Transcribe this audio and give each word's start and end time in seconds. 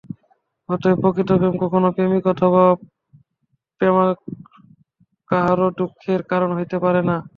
অতএব 0.69 0.97
প্রকৃত 1.01 1.29
প্রেম 1.33 1.53
কখনও 1.63 1.89
প্রেমিক 1.95 2.23
অথবা 2.33 2.63
প্রেমাস্পদ 3.81 4.35
কাহারও 5.29 5.67
দুঃখের 5.79 6.21
কারণ 6.31 6.49
হইতে 6.57 6.77
পারে 6.83 7.01
না। 7.09 7.17